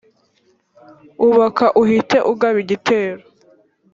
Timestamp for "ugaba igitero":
2.31-3.23